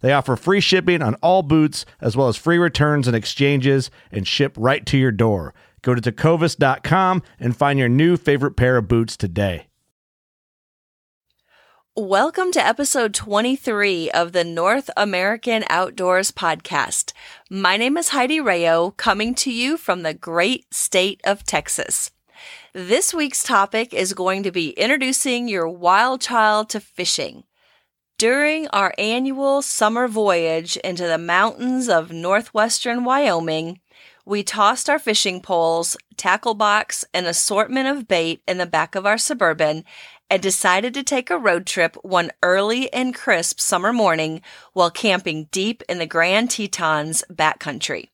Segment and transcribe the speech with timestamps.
[0.00, 4.26] They offer free shipping on all boots, as well as free returns and exchanges, and
[4.26, 5.54] ship right to your door.
[5.82, 9.66] Go to tecovas.com and find your new favorite pair of boots today.
[11.98, 17.14] Welcome to episode 23 of the North American Outdoors Podcast.
[17.48, 22.10] My name is Heidi Rayo, coming to you from the great state of Texas.
[22.74, 27.44] This week's topic is going to be introducing your wild child to fishing.
[28.18, 33.78] During our annual summer voyage into the mountains of northwestern Wyoming,
[34.24, 39.04] we tossed our fishing poles, tackle box, and assortment of bait in the back of
[39.04, 39.84] our Suburban
[40.30, 44.40] and decided to take a road trip one early and crisp summer morning
[44.72, 48.08] while camping deep in the Grand Tetons backcountry.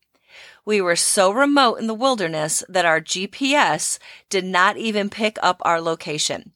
[0.64, 5.62] We were so remote in the wilderness that our GPS did not even pick up
[5.64, 6.54] our location.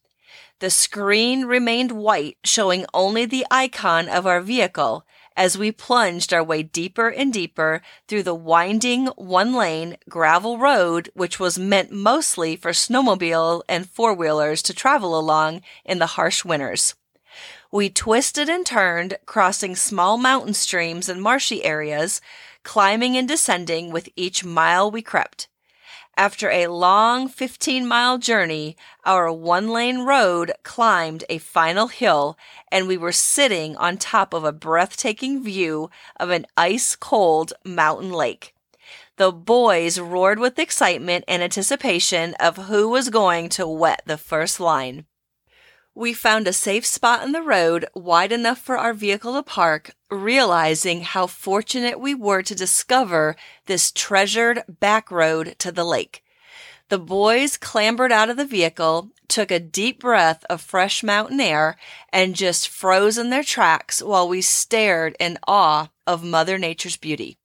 [0.58, 5.06] The screen remained white, showing only the icon of our vehicle
[5.36, 11.10] as we plunged our way deeper and deeper through the winding one lane gravel road,
[11.12, 16.42] which was meant mostly for snowmobile and four wheelers to travel along in the harsh
[16.42, 16.94] winters.
[17.70, 22.22] We twisted and turned, crossing small mountain streams and marshy areas,
[22.62, 25.48] climbing and descending with each mile we crept.
[26.18, 32.38] After a long 15 mile journey, our one lane road climbed a final hill
[32.72, 38.12] and we were sitting on top of a breathtaking view of an ice cold mountain
[38.12, 38.54] lake.
[39.18, 44.58] The boys roared with excitement and anticipation of who was going to wet the first
[44.58, 45.04] line.
[45.94, 49.90] We found a safe spot in the road wide enough for our vehicle to park,
[50.10, 53.36] realizing how fortunate we were to discover
[53.66, 56.22] this treasured back road to the lake.
[56.88, 61.76] The boys clambered out of the vehicle, took a deep breath of fresh mountain air,
[62.12, 67.38] and just froze in their tracks while we stared in awe of Mother Nature's beauty.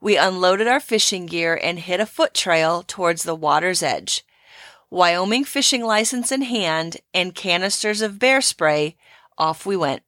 [0.00, 4.24] We unloaded our fishing gear and hit a foot trail towards the water's edge.
[4.90, 8.96] Wyoming fishing license in hand and canisters of bear spray,
[9.36, 10.02] off we went.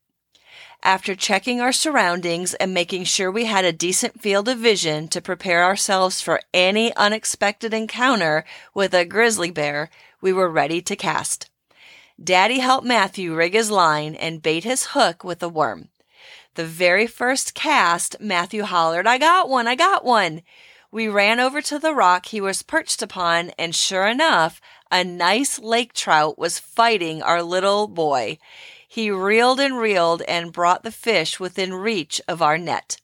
[0.82, 5.20] After checking our surroundings and making sure we had a decent field of vision to
[5.20, 9.90] prepare ourselves for any unexpected encounter with a grizzly bear,
[10.22, 11.50] we were ready to cast.
[12.22, 15.88] Daddy helped Matthew rig his line and bait his hook with a worm.
[16.54, 20.42] The very first cast, Matthew hollered, I got one, I got one.
[20.90, 25.58] We ran over to the rock he was perched upon, and sure enough, a nice
[25.58, 28.38] lake trout was fighting our little boy.
[28.92, 32.96] He reeled and reeled and brought the fish within reach of our net.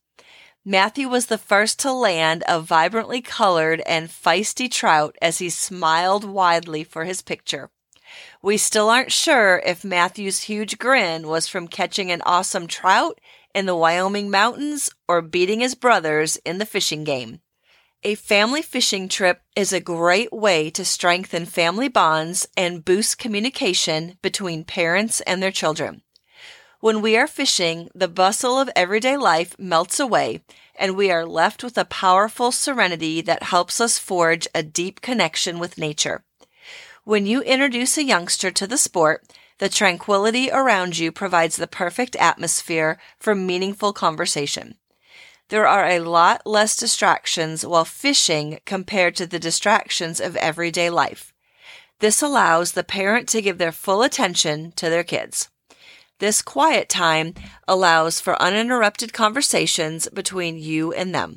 [0.64, 6.24] Matthew was the first to land a vibrantly colored and feisty trout as he smiled
[6.24, 7.71] widely for his picture.
[8.42, 13.21] We still aren't sure if Matthew's huge grin was from catching an awesome trout
[13.54, 17.42] in the Wyoming mountains or beating his brothers in the fishing game.
[18.03, 24.19] A family fishing trip is a great way to strengthen family bonds and boost communication
[24.22, 26.03] between parents and their children.
[26.81, 30.43] When we are fishing, the bustle of everyday life melts away,
[30.78, 35.59] and we are left with a powerful serenity that helps us forge a deep connection
[35.59, 36.22] with nature.
[37.03, 39.27] When you introduce a youngster to the sport,
[39.59, 44.77] the tranquility around you provides the perfect atmosphere for meaningful conversation.
[45.48, 51.33] There are a lot less distractions while fishing compared to the distractions of everyday life.
[52.01, 55.48] This allows the parent to give their full attention to their kids.
[56.19, 57.34] This quiet time
[57.69, 61.37] allows for uninterrupted conversations between you and them.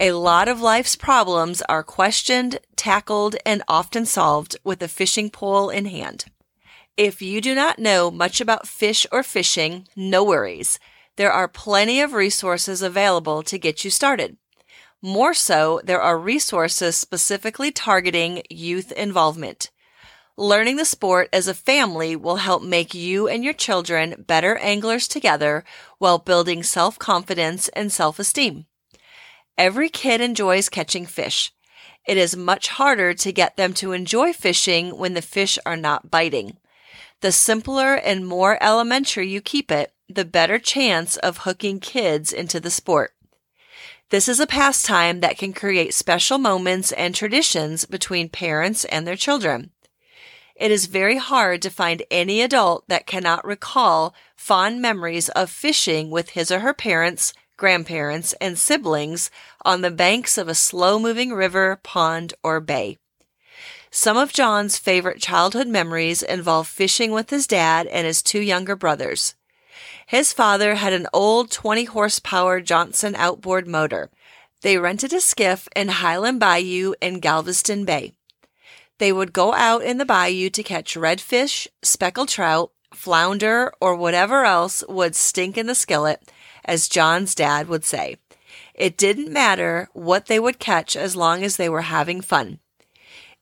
[0.00, 5.68] A lot of life's problems are questioned, tackled, and often solved with a fishing pole
[5.68, 6.24] in hand.
[6.96, 10.78] If you do not know much about fish or fishing, no worries.
[11.20, 14.38] There are plenty of resources available to get you started.
[15.02, 19.70] More so, there are resources specifically targeting youth involvement.
[20.38, 25.06] Learning the sport as a family will help make you and your children better anglers
[25.06, 25.62] together
[25.98, 28.64] while building self confidence and self esteem.
[29.58, 31.52] Every kid enjoys catching fish.
[32.08, 36.10] It is much harder to get them to enjoy fishing when the fish are not
[36.10, 36.56] biting.
[37.20, 42.60] The simpler and more elementary you keep it, the better chance of hooking kids into
[42.60, 43.14] the sport.
[44.10, 49.16] This is a pastime that can create special moments and traditions between parents and their
[49.16, 49.70] children.
[50.56, 56.10] It is very hard to find any adult that cannot recall fond memories of fishing
[56.10, 59.30] with his or her parents, grandparents, and siblings
[59.64, 62.98] on the banks of a slow moving river, pond, or bay.
[63.90, 68.76] Some of John's favorite childhood memories involve fishing with his dad and his two younger
[68.76, 69.34] brothers.
[70.06, 74.10] His father had an old 20 horsepower Johnson outboard motor.
[74.62, 78.12] They rented a skiff in Highland Bayou in Galveston Bay.
[78.98, 84.44] They would go out in the bayou to catch redfish, speckled trout, flounder, or whatever
[84.44, 86.30] else would stink in the skillet
[86.66, 88.16] as John's dad would say.
[88.74, 92.58] It didn't matter what they would catch as long as they were having fun.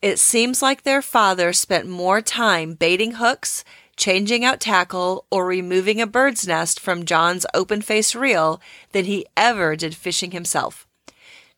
[0.01, 3.65] It seems like their father spent more time baiting hooks,
[3.99, 8.61] changing out tackle, or removing a bird's nest from John's open face reel
[8.93, 10.87] than he ever did fishing himself.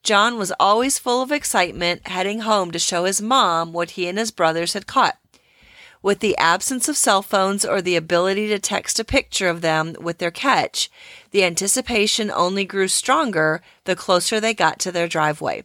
[0.02, 4.19] John was always full of excitement, heading home to show his mom what he and
[4.19, 5.19] his brothers had caught.
[6.02, 9.94] With the absence of cell phones or the ability to text a picture of them
[10.00, 10.90] with their catch,
[11.31, 15.62] the anticipation only grew stronger the closer they got to their driveway.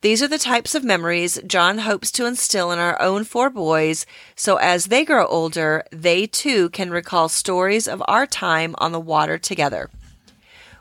[0.00, 4.06] These are the types of memories John hopes to instill in our own four boys
[4.36, 9.00] so as they grow older, they too can recall stories of our time on the
[9.00, 9.90] water together.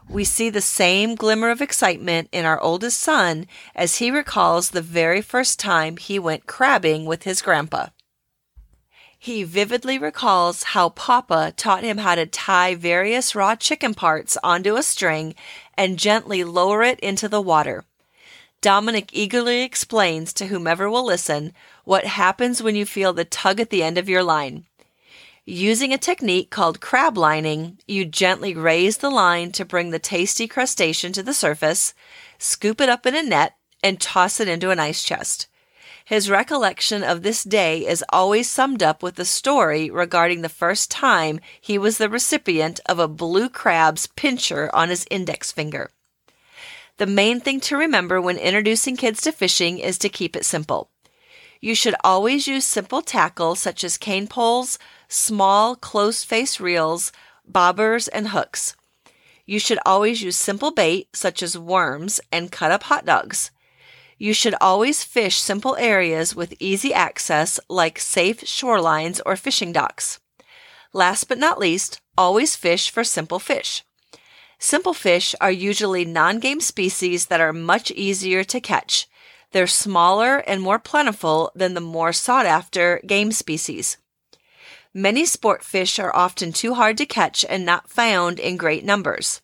[0.07, 4.83] We see the same glimmer of excitement in our oldest son as he recalls the
[4.83, 7.87] very first time he went crabbing with his grandpa.
[9.17, 14.75] He vividly recalls how Papa taught him how to tie various raw chicken parts onto
[14.75, 15.33] a string
[15.75, 17.83] and gently lower it into the water.
[18.61, 23.69] Dominic eagerly explains to whomever will listen what happens when you feel the tug at
[23.69, 24.65] the end of your line.
[25.45, 30.47] Using a technique called crab lining, you gently raise the line to bring the tasty
[30.47, 31.93] crustacean to the surface,
[32.39, 35.47] scoop it up in a net, and toss it into an ice chest.
[36.03, 40.89] His recollection of this day is always summed up with a story regarding the first
[40.89, 45.91] time he was the recipient of a blue crab's pincher on his index finger.
[46.97, 50.89] The main thing to remember when introducing kids to fishing is to keep it simple.
[51.61, 57.11] You should always use simple tackle such as cane poles, small closed face reels,
[57.49, 58.75] bobbers, and hooks.
[59.45, 63.51] You should always use simple bait such as worms and cut up hot dogs.
[64.17, 70.19] You should always fish simple areas with easy access like safe shorelines or fishing docks.
[70.93, 73.83] Last but not least, always fish for simple fish.
[74.59, 79.07] Simple fish are usually non game species that are much easier to catch.
[79.51, 83.97] They're smaller and more plentiful than the more sought after game species.
[84.93, 89.41] Many sport fish are often too hard to catch and not found in great numbers.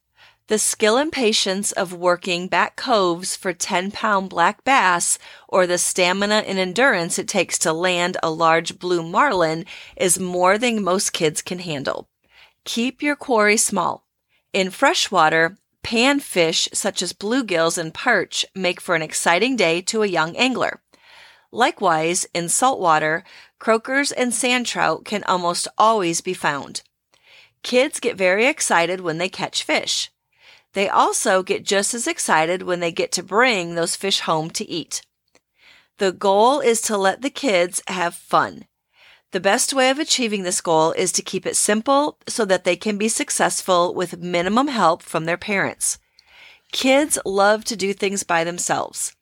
[0.47, 5.17] The skill and patience of working back coves for 10 pound black bass
[5.47, 9.65] or the stamina and endurance it takes to land a large blue marlin
[9.95, 12.09] is more than most kids can handle.
[12.65, 14.02] Keep your quarry small.
[14.53, 20.07] In freshwater, panfish such as bluegills and perch make for an exciting day to a
[20.07, 20.81] young angler.
[21.51, 23.23] Likewise, in saltwater,
[23.59, 26.83] croakers and sand trout can almost always be found.
[27.63, 30.11] Kids get very excited when they catch fish.
[30.73, 34.69] They also get just as excited when they get to bring those fish home to
[34.69, 35.01] eat.
[35.97, 38.65] The goal is to let the kids have fun.
[39.33, 42.75] The best way of achieving this goal is to keep it simple so that they
[42.75, 45.97] can be successful with minimum help from their parents.
[46.71, 49.15] Kids love to do things by themselves.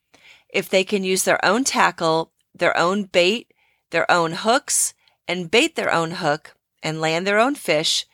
[0.50, 3.54] If they can use their own tackle, their own bait,
[3.88, 4.92] their own hooks,
[5.26, 8.04] and bait their own hook and land their own fish,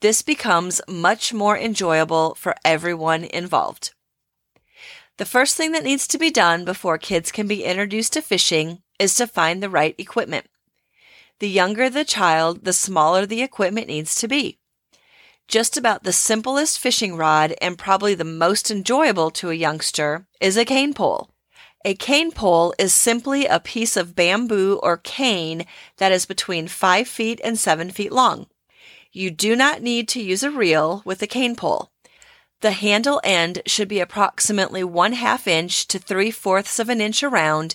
[0.00, 3.92] This becomes much more enjoyable for everyone involved.
[5.18, 8.80] The first thing that needs to be done before kids can be introduced to fishing
[8.98, 10.46] is to find the right equipment.
[11.40, 14.58] The younger the child, the smaller the equipment needs to be.
[15.48, 20.56] Just about the simplest fishing rod and probably the most enjoyable to a youngster is
[20.56, 21.30] a cane pole.
[21.82, 25.64] A cane pole is simply a piece of bamboo or cane
[25.96, 28.46] that is between 5 feet and 7 feet long.
[29.10, 31.90] You do not need to use a reel with a cane pole.
[32.60, 37.22] The handle end should be approximately one half inch to three fourths of an inch
[37.22, 37.74] around,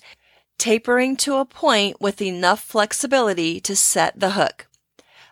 [0.58, 4.68] tapering to a point with enough flexibility to set the hook.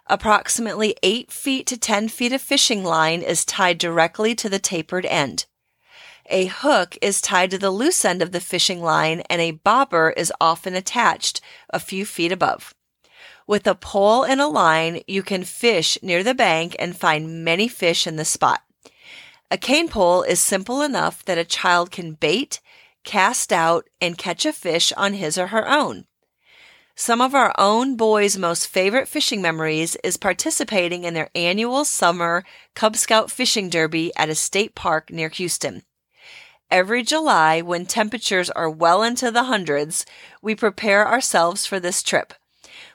[0.07, 5.05] Approximately 8 feet to 10 feet of fishing line is tied directly to the tapered
[5.05, 5.45] end.
[6.27, 10.11] A hook is tied to the loose end of the fishing line and a bobber
[10.15, 12.73] is often attached a few feet above.
[13.45, 17.67] With a pole and a line, you can fish near the bank and find many
[17.67, 18.61] fish in the spot.
[19.51, 22.59] A cane pole is simple enough that a child can bait,
[23.03, 26.05] cast out, and catch a fish on his or her own.
[26.95, 32.43] Some of our own boys' most favorite fishing memories is participating in their annual summer
[32.75, 35.83] Cub Scout fishing derby at a state park near Houston.
[36.69, 40.05] Every July, when temperatures are well into the hundreds,
[40.41, 42.33] we prepare ourselves for this trip.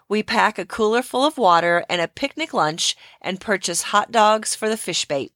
[0.09, 4.55] We pack a cooler full of water and a picnic lunch and purchase hot dogs
[4.55, 5.33] for the fish bait.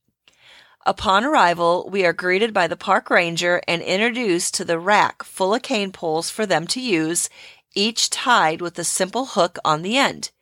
[0.84, 5.54] Upon arrival, we are greeted by the park ranger and introduced to the rack full
[5.54, 7.28] of cane poles for them to use,
[7.72, 10.32] each tied with a simple hook on the end.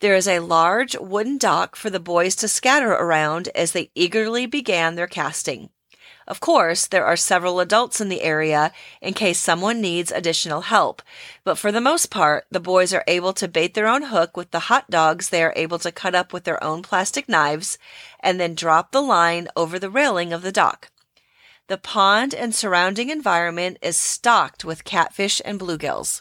[0.00, 4.46] There is a large wooden dock for the boys to scatter around as they eagerly
[4.46, 5.70] began their casting.
[6.28, 8.70] Of course, there are several adults in the area
[9.00, 11.00] in case someone needs additional help,
[11.42, 14.50] but for the most part, the boys are able to bait their own hook with
[14.50, 17.78] the hot dogs they are able to cut up with their own plastic knives
[18.20, 20.90] and then drop the line over the railing of the dock.
[21.68, 26.20] The pond and surrounding environment is stocked with catfish and bluegills.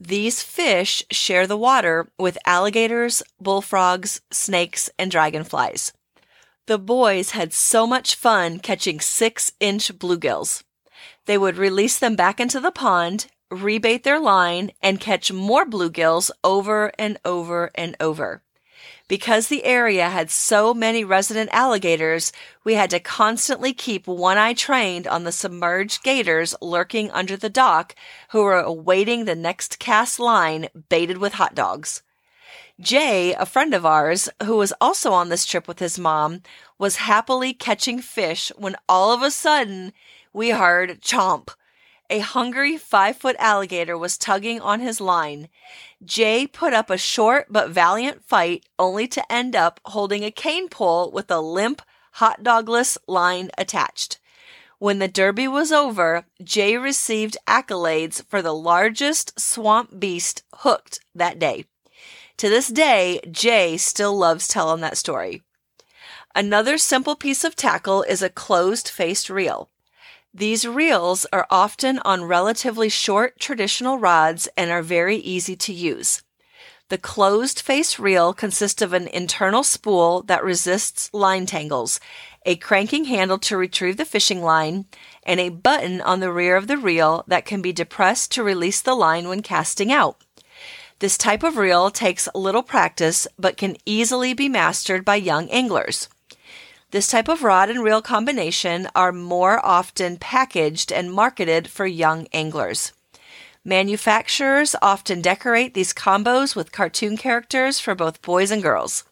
[0.00, 5.92] These fish share the water with alligators, bullfrogs, snakes, and dragonflies.
[6.66, 10.62] The boys had so much fun catching six inch bluegills.
[11.26, 16.30] They would release them back into the pond, rebait their line, and catch more bluegills
[16.44, 18.42] over and over and over.
[19.08, 24.54] Because the area had so many resident alligators, we had to constantly keep one eye
[24.54, 27.96] trained on the submerged gators lurking under the dock
[28.30, 32.02] who were awaiting the next cast line baited with hot dogs.
[32.80, 36.42] Jay, a friend of ours, who was also on this trip with his mom,
[36.78, 39.92] was happily catching fish when all of a sudden
[40.32, 41.50] we heard chomp.
[42.08, 45.48] A hungry five foot alligator was tugging on his line.
[46.04, 50.68] Jay put up a short but valiant fight only to end up holding a cane
[50.68, 54.18] pole with a limp, hot dogless line attached.
[54.78, 61.38] When the derby was over, Jay received accolades for the largest swamp beast hooked that
[61.38, 61.66] day.
[62.38, 65.42] To this day, Jay still loves telling that story.
[66.34, 69.68] Another simple piece of tackle is a closed faced reel.
[70.34, 76.22] These reels are often on relatively short traditional rods and are very easy to use.
[76.88, 82.00] The closed face reel consists of an internal spool that resists line tangles,
[82.44, 84.86] a cranking handle to retrieve the fishing line,
[85.22, 88.80] and a button on the rear of the reel that can be depressed to release
[88.80, 90.16] the line when casting out.
[91.02, 96.08] This type of reel takes little practice but can easily be mastered by young anglers.
[96.92, 102.28] This type of rod and reel combination are more often packaged and marketed for young
[102.32, 102.92] anglers.
[103.64, 109.02] Manufacturers often decorate these combos with cartoon characters for both boys and girls.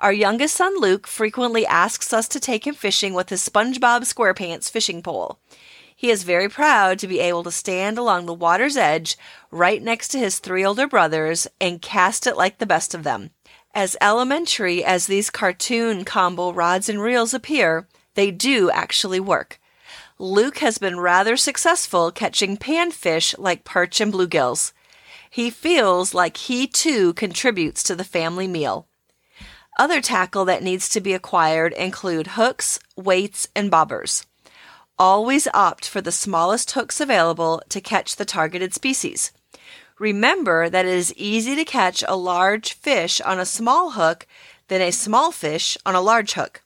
[0.00, 4.68] Our youngest son Luke frequently asks us to take him fishing with his SpongeBob SquarePants
[4.68, 5.38] fishing pole.
[5.98, 9.16] He is very proud to be able to stand along the water's edge
[9.50, 13.30] right next to his three older brothers and cast it like the best of them.
[13.74, 19.58] As elementary as these cartoon combo rods and reels appear, they do actually work.
[20.18, 24.72] Luke has been rather successful catching panfish like perch and bluegills.
[25.30, 28.86] He feels like he too contributes to the family meal.
[29.78, 34.26] Other tackle that needs to be acquired include hooks, weights, and bobbers.
[34.98, 39.30] Always opt for the smallest hooks available to catch the targeted species.
[39.98, 44.26] Remember that it is easy to catch a large fish on a small hook
[44.68, 46.62] than a small fish on a large hook.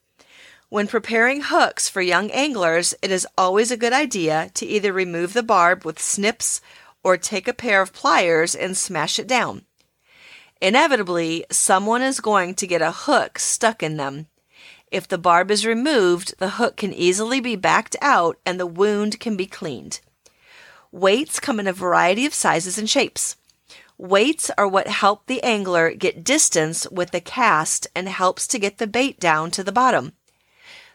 [0.69, 5.33] When preparing hooks for young anglers, it is always a good idea to either remove
[5.33, 6.61] the barb with snips
[7.03, 9.65] or take a pair of pliers and smash it down.
[10.61, 14.29] Inevitably, someone is going to get a hook stuck in them.
[14.91, 19.21] If the barb is removed, the hook can easily be backed out and the wound
[19.21, 20.01] can be cleaned.
[20.91, 23.37] Weights come in a variety of sizes and shapes.
[23.97, 28.79] Weights are what help the angler get distance with the cast and helps to get
[28.79, 30.15] the bait down to the bottom.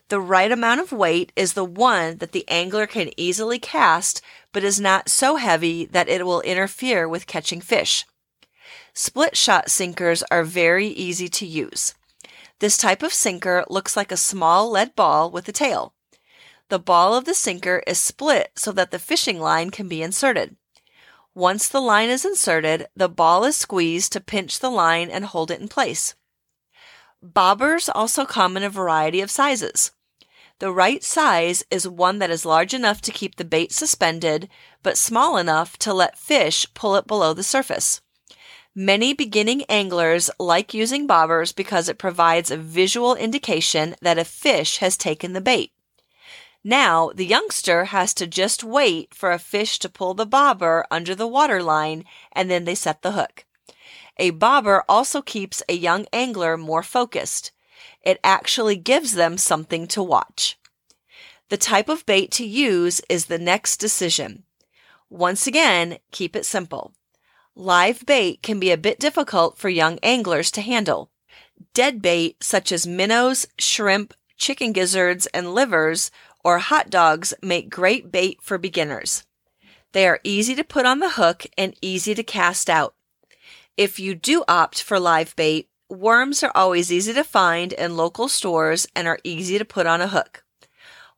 [0.09, 4.21] The right amount of weight is the one that the angler can easily cast,
[4.51, 8.05] but is not so heavy that it will interfere with catching fish.
[8.93, 11.93] Split shot sinkers are very easy to use.
[12.59, 15.93] This type of sinker looks like a small lead ball with a tail.
[16.69, 20.55] The ball of the sinker is split so that the fishing line can be inserted.
[21.33, 25.51] Once the line is inserted, the ball is squeezed to pinch the line and hold
[25.51, 26.15] it in place.
[27.21, 29.91] Bobbers also come in a variety of sizes.
[30.59, 34.47] The right size is one that is large enough to keep the bait suspended,
[34.81, 38.01] but small enough to let fish pull it below the surface.
[38.77, 44.79] Many beginning anglers like using bobbers because it provides a visual indication that a fish
[44.79, 45.71] has taken the bait.
[46.61, 51.15] Now, the youngster has to just wait for a fish to pull the bobber under
[51.15, 52.03] the water line
[52.33, 53.45] and then they set the hook.
[54.17, 57.53] A bobber also keeps a young angler more focused.
[58.01, 60.59] It actually gives them something to watch.
[61.47, 64.43] The type of bait to use is the next decision.
[65.09, 66.93] Once again, keep it simple.
[67.57, 71.09] Live bait can be a bit difficult for young anglers to handle.
[71.73, 76.11] Dead bait, such as minnows, shrimp, chicken gizzards, and livers,
[76.43, 79.23] or hot dogs make great bait for beginners.
[79.93, 82.93] They are easy to put on the hook and easy to cast out.
[83.77, 88.27] If you do opt for live bait, worms are always easy to find in local
[88.27, 90.43] stores and are easy to put on a hook.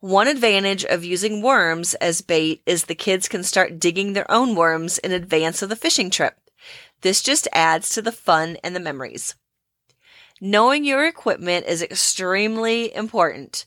[0.00, 4.54] One advantage of using worms as bait is the kids can start digging their own
[4.54, 6.38] worms in advance of the fishing trip.
[7.00, 9.34] This just adds to the fun and the memories.
[10.40, 13.66] Knowing your equipment is extremely important.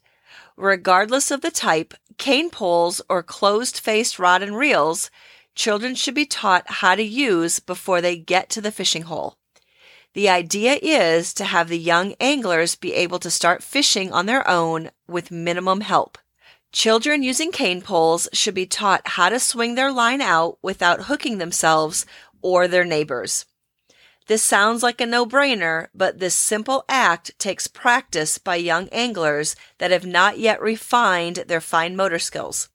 [0.55, 5.11] Regardless of the type, cane poles or closed faced rod and reels,
[5.53, 9.35] children should be taught how to use before they get to the fishing hole.
[10.13, 14.47] The idea is to have the young anglers be able to start fishing on their
[14.47, 16.17] own with minimum help.
[16.71, 21.37] Children using cane poles should be taught how to swing their line out without hooking
[21.37, 22.05] themselves
[22.41, 23.45] or their neighbors.
[24.27, 29.55] This sounds like a no brainer, but this simple act takes practice by young anglers
[29.79, 32.69] that have not yet refined their fine motor skills.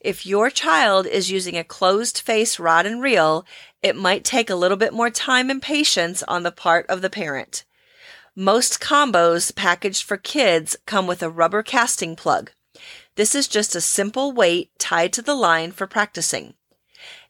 [0.00, 3.44] If your child is using a closed face rod and reel,
[3.82, 7.10] it might take a little bit more time and patience on the part of the
[7.10, 7.64] parent.
[8.36, 12.52] Most combos packaged for kids come with a rubber casting plug.
[13.16, 16.54] This is just a simple weight tied to the line for practicing.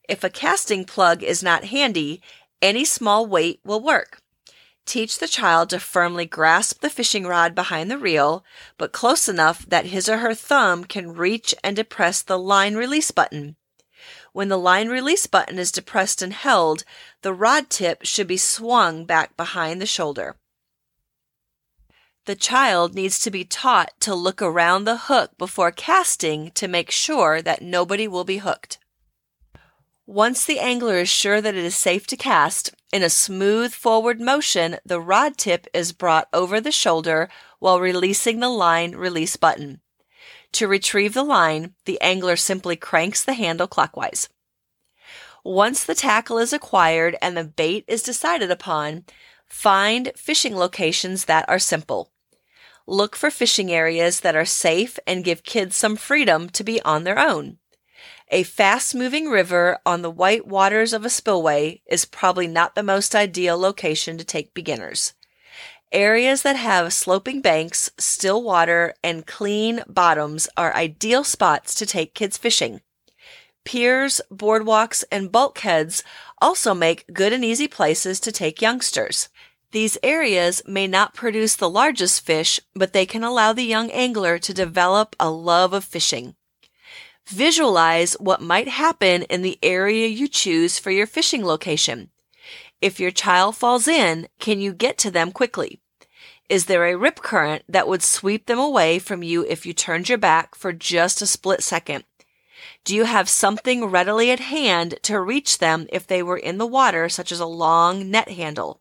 [0.09, 2.23] If a casting plug is not handy,
[2.61, 4.21] any small weight will work.
[4.87, 8.43] Teach the child to firmly grasp the fishing rod behind the reel,
[8.79, 13.11] but close enough that his or her thumb can reach and depress the line release
[13.11, 13.57] button.
[14.33, 16.85] When the line release button is depressed and held,
[17.21, 20.37] the rod tip should be swung back behind the shoulder.
[22.29, 26.91] The child needs to be taught to look around the hook before casting to make
[26.91, 28.77] sure that nobody will be hooked.
[30.05, 34.21] Once the angler is sure that it is safe to cast, in a smooth forward
[34.21, 39.81] motion, the rod tip is brought over the shoulder while releasing the line release button.
[40.53, 44.29] To retrieve the line, the angler simply cranks the handle clockwise.
[45.45, 49.05] Once the tackle is acquired and the bait is decided upon,
[49.47, 52.12] find fishing locations that are simple.
[52.90, 57.05] Look for fishing areas that are safe and give kids some freedom to be on
[57.05, 57.59] their own.
[58.31, 62.83] A fast moving river on the white waters of a spillway is probably not the
[62.83, 65.12] most ideal location to take beginners.
[65.92, 72.14] Areas that have sloping banks, still water, and clean bottoms are ideal spots to take
[72.14, 72.81] kids fishing.
[73.66, 76.03] Piers, boardwalks, and bulkheads
[76.40, 79.29] also make good and easy places to take youngsters.
[79.71, 84.39] These areas may not produce the largest fish, but they can allow the young angler
[84.39, 86.37] to develop a love of fishing.
[87.27, 92.09] Visualize what might happen in the area you choose for your fishing location.
[92.81, 95.81] If your child falls in, can you get to them quickly?
[96.49, 100.09] Is there a rip current that would sweep them away from you if you turned
[100.09, 102.05] your back for just a split second?
[102.85, 106.67] Do you have something readily at hand to reach them if they were in the
[106.67, 108.81] water, such as a long net handle?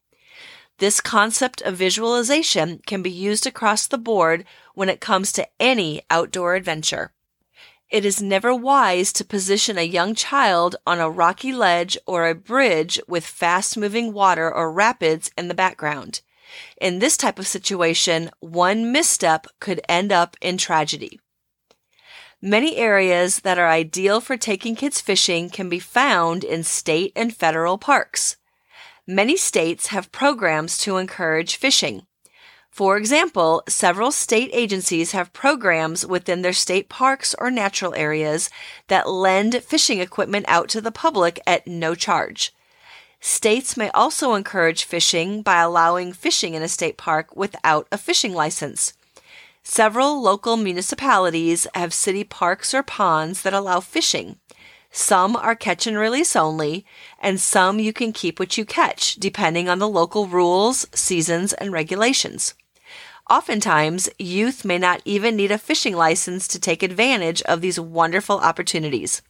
[0.80, 6.04] This concept of visualization can be used across the board when it comes to any
[6.12, 7.14] outdoor adventure.
[7.90, 12.36] It is never wise to position a young child on a rocky ledge or a
[12.36, 16.22] bridge with fast moving water or rapids in the background.
[16.80, 21.20] In this type of situation, one misstep could end up in tragedy.
[22.40, 27.36] Many areas that are ideal for taking kids fishing can be found in state and
[27.36, 28.38] federal parks.
[29.10, 32.06] Many states have programs to encourage fishing.
[32.70, 38.50] For example, several state agencies have programs within their state parks or natural areas
[38.90, 42.54] that lend fishing equipment out to the public at no charge.
[43.22, 48.34] States may also encourage fishing by allowing fishing in a state park without a fishing
[48.34, 48.92] license.
[49.64, 54.38] Several local municipalities have city parks or ponds that allow fishing.
[54.98, 56.84] Some are catch and release only,
[57.20, 61.72] and some you can keep what you catch, depending on the local rules, seasons, and
[61.72, 62.56] regulations.
[63.30, 68.40] Oftentimes, youth may not even need a fishing license to take advantage of these wonderful
[68.40, 69.22] opportunities.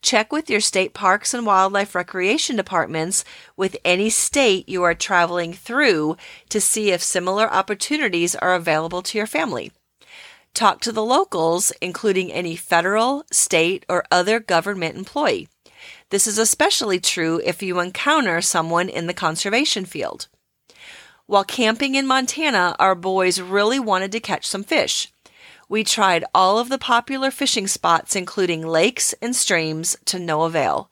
[0.00, 3.26] Check with your state parks and wildlife recreation departments
[3.58, 6.16] with any state you are traveling through
[6.48, 9.70] to see if similar opportunities are available to your family.
[10.54, 15.48] Talk to the locals, including any federal, state, or other government employee.
[16.10, 20.28] This is especially true if you encounter someone in the conservation field.
[21.26, 25.12] While camping in Montana, our boys really wanted to catch some fish.
[25.68, 30.88] We tried all of the popular fishing spots, including lakes and streams, to no avail.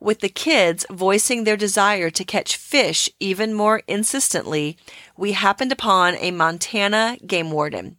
[0.00, 4.76] With the kids voicing their desire to catch fish even more insistently,
[5.16, 7.98] we happened upon a Montana game warden.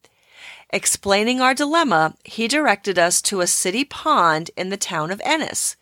[0.70, 5.78] Explaining our dilemma, he directed us to a city pond in the town of Ennis.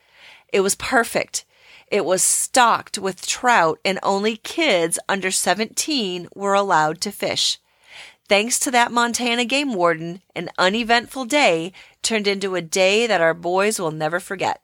[0.53, 1.43] It was perfect.
[1.87, 7.59] It was stocked with trout, and only kids under 17 were allowed to fish.
[8.27, 13.35] Thanks to that Montana game warden, an uneventful day turned into a day that our
[13.35, 14.61] boys will never forget.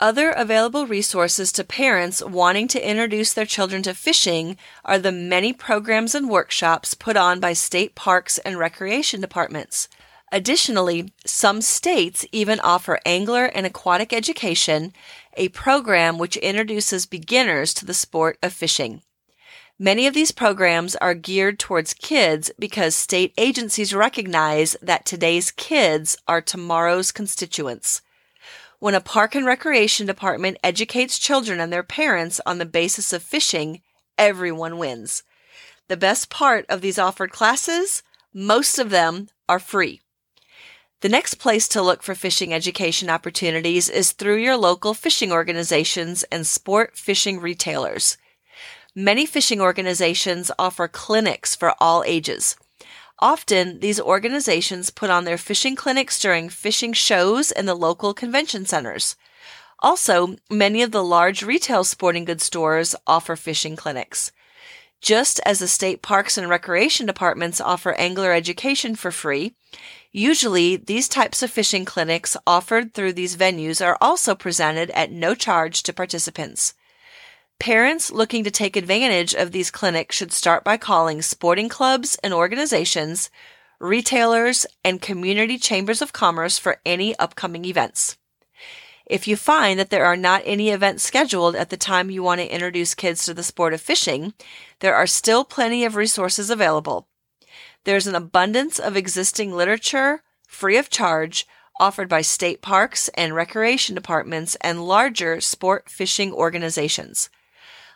[0.00, 5.52] Other available resources to parents wanting to introduce their children to fishing are the many
[5.52, 9.88] programs and workshops put on by state parks and recreation departments.
[10.30, 14.92] Additionally, some states even offer angler and aquatic education,
[15.36, 19.02] a program which introduces beginners to the sport of fishing.
[19.80, 26.16] Many of these programs are geared towards kids because state agencies recognize that today's kids
[26.28, 28.00] are tomorrow's constituents.
[28.80, 33.24] When a park and recreation department educates children and their parents on the basis of
[33.24, 33.82] fishing,
[34.16, 35.24] everyone wins.
[35.88, 40.00] The best part of these offered classes, most of them are free.
[41.00, 46.22] The next place to look for fishing education opportunities is through your local fishing organizations
[46.24, 48.16] and sport fishing retailers.
[48.94, 52.56] Many fishing organizations offer clinics for all ages.
[53.20, 58.64] Often, these organizations put on their fishing clinics during fishing shows in the local convention
[58.64, 59.16] centers.
[59.80, 64.32] Also, many of the large retail sporting goods stores offer fishing clinics.
[65.00, 69.54] Just as the state parks and recreation departments offer angler education for free,
[70.10, 75.34] usually these types of fishing clinics offered through these venues are also presented at no
[75.34, 76.74] charge to participants.
[77.60, 82.32] Parents looking to take advantage of these clinics should start by calling sporting clubs and
[82.32, 83.30] organizations,
[83.80, 88.16] retailers, and community chambers of commerce for any upcoming events.
[89.06, 92.40] If you find that there are not any events scheduled at the time you want
[92.40, 94.34] to introduce kids to the sport of fishing,
[94.78, 97.08] there are still plenty of resources available.
[97.84, 101.46] There's an abundance of existing literature, free of charge,
[101.80, 107.30] offered by state parks and recreation departments and larger sport fishing organizations.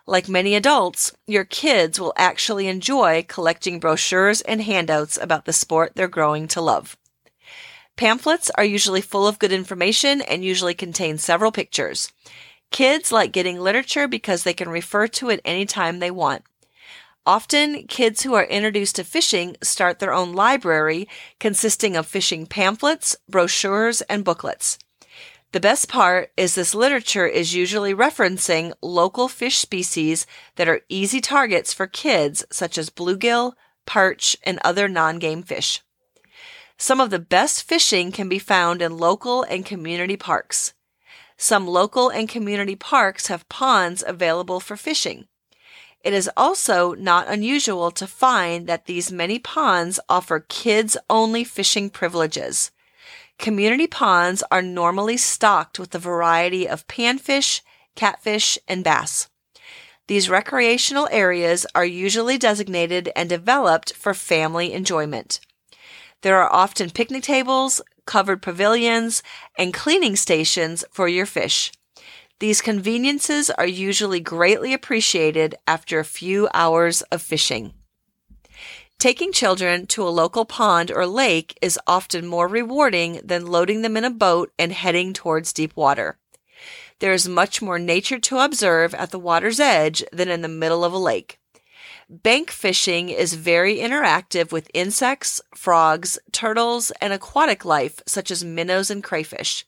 [0.07, 5.93] Like many adults, your kids will actually enjoy collecting brochures and handouts about the sport
[5.95, 6.97] they're growing to love.
[7.97, 12.11] Pamphlets are usually full of good information and usually contain several pictures.
[12.71, 16.43] Kids like getting literature because they can refer to it anytime they want.
[17.25, 23.15] Often, kids who are introduced to fishing start their own library consisting of fishing pamphlets,
[23.29, 24.79] brochures, and booklets.
[25.53, 31.21] The best part is this literature is usually referencing local fish species that are easy
[31.21, 33.53] targets for kids, such as bluegill,
[33.85, 35.83] perch, and other non game fish.
[36.79, 40.73] Some of the best fishing can be found in local and community parks.
[41.37, 45.27] Some local and community parks have ponds available for fishing.
[46.03, 51.91] It is also not unusual to find that these many ponds offer kids only fishing
[51.91, 52.71] privileges.
[53.43, 57.61] Community ponds are normally stocked with a variety of panfish,
[57.97, 59.29] catfish, and bass.
[60.07, 65.41] These recreational areas are usually designated and developed for family enjoyment.
[66.21, 69.25] There are often picnic tables, covered pavilions,
[69.59, 71.73] and cleaning stations for your fish.
[72.39, 77.75] These conveniences are usually greatly appreciated after a few hours of fishing.
[79.03, 83.97] Taking children to a local pond or lake is often more rewarding than loading them
[83.97, 86.19] in a boat and heading towards deep water.
[87.01, 90.85] There is much more nature to observe at the water's edge than in the middle
[90.85, 91.41] of a lake.
[92.09, 98.89] Bank fishing is very interactive with insects, frogs, turtles, and aquatic life such as minnows
[98.89, 99.67] and crayfish.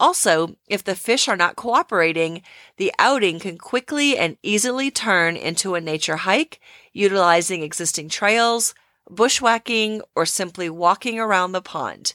[0.00, 2.40] Also, if the fish are not cooperating,
[2.78, 6.58] the outing can quickly and easily turn into a nature hike,
[6.94, 8.74] utilizing existing trails,
[9.10, 12.14] bushwhacking, or simply walking around the pond.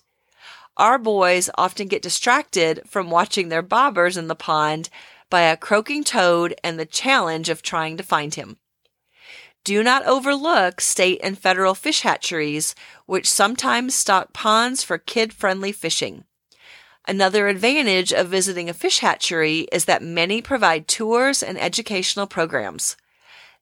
[0.78, 4.90] Our boys often get distracted from watching their bobbers in the pond
[5.30, 8.58] by a croaking toad and the challenge of trying to find him.
[9.64, 12.74] Do not overlook state and federal fish hatcheries,
[13.06, 16.24] which sometimes stock ponds for kid friendly fishing.
[17.08, 22.98] Another advantage of visiting a fish hatchery is that many provide tours and educational programs.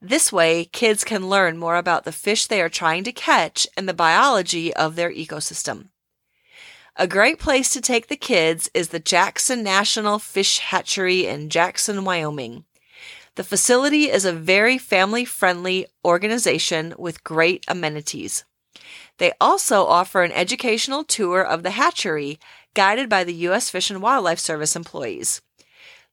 [0.01, 3.87] This way, kids can learn more about the fish they are trying to catch and
[3.87, 5.89] the biology of their ecosystem.
[6.95, 12.05] A great place to take the kids is the Jackson National Fish Hatchery in Jackson,
[12.05, 12.65] Wyoming.
[13.35, 18.45] The facility is a very family friendly organization with great amenities.
[19.17, 22.39] They also offer an educational tour of the hatchery
[22.73, 23.69] guided by the U.S.
[23.69, 25.41] Fish and Wildlife Service employees.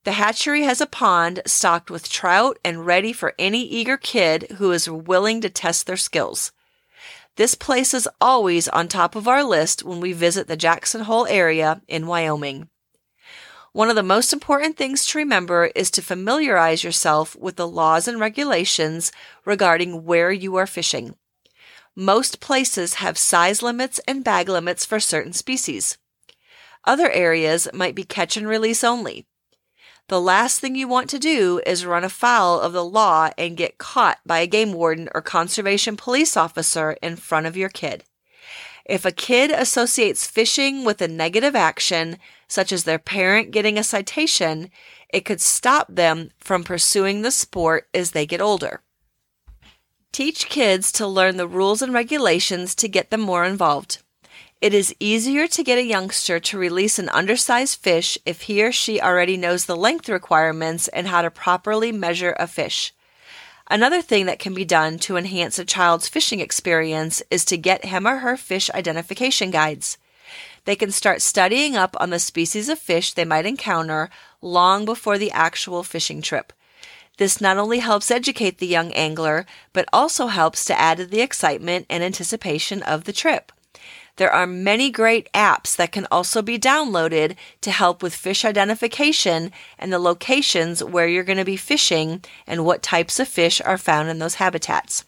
[0.04, 4.72] The hatchery has a pond stocked with trout and ready for any eager kid who
[4.72, 6.52] is willing to test their skills.
[7.36, 11.26] This place is always on top of our list when we visit the Jackson Hole
[11.26, 12.68] area in Wyoming.
[13.72, 18.08] One of the most important things to remember is to familiarize yourself with the laws
[18.08, 19.12] and regulations
[19.44, 21.14] regarding where you are fishing.
[21.94, 25.98] Most places have size limits and bag limits for certain species.
[26.84, 29.26] Other areas might be catch and release only.
[30.08, 33.78] The last thing you want to do is run afoul of the law and get
[33.78, 38.04] caught by a game warden or conservation police officer in front of your kid.
[38.84, 43.84] If a kid associates fishing with a negative action, such as their parent getting a
[43.84, 44.70] citation,
[45.10, 48.82] it could stop them from pursuing the sport as they get older.
[50.10, 54.02] Teach kids to learn the rules and regulations to get them more involved.
[54.60, 58.70] It is easier to get a youngster to release an undersized fish if he or
[58.72, 62.92] she already knows the length requirements and how to properly measure a fish.
[63.68, 67.86] Another thing that can be done to enhance a child's fishing experience is to get
[67.86, 69.96] him or her fish identification guides.
[70.66, 74.10] They can start studying up on the species of fish they might encounter
[74.42, 76.52] long before the actual fishing trip.
[77.16, 81.22] This not only helps educate the young angler, but also helps to add to the
[81.22, 83.52] excitement and anticipation of the trip.
[84.20, 89.50] There are many great apps that can also be downloaded to help with fish identification
[89.78, 93.78] and the locations where you're going to be fishing and what types of fish are
[93.78, 95.06] found in those habitats.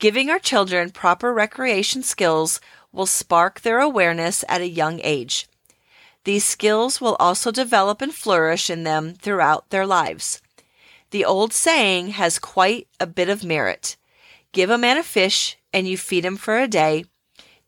[0.00, 2.60] Giving our children proper recreation skills
[2.90, 5.46] will spark their awareness at a young age.
[6.24, 10.42] These skills will also develop and flourish in them throughout their lives.
[11.12, 13.96] The old saying has quite a bit of merit.
[14.50, 17.04] Give a man a fish and you feed him for a day,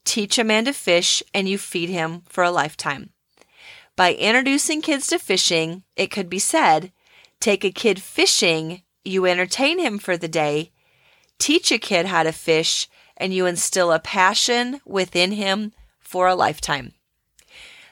[0.05, 3.11] teach a man to fish, and you feed him for a lifetime.
[3.97, 6.93] By introducing kids to fishing, it could be said
[7.41, 10.73] take a kid fishing, you entertain him for the day,
[11.39, 16.35] teach a kid how to fish, and you instill a passion within him for a
[16.35, 16.93] lifetime.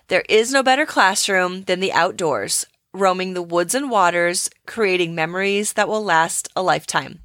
[0.08, 5.74] There is no better classroom than the outdoors, roaming the woods and waters, creating memories
[5.74, 7.20] that will last a lifetime.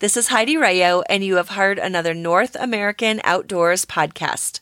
[0.00, 4.58] This is Heidi Rayo, and you have heard another North American Outdoors podcast.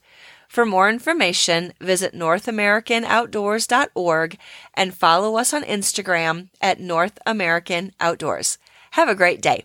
[0.46, 4.38] For more information, visit NorthAmericanOutdoors.org
[4.74, 8.58] and follow us on Instagram at North American Outdoors.
[8.90, 9.64] Have a great day.